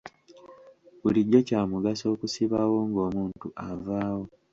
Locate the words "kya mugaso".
1.47-2.05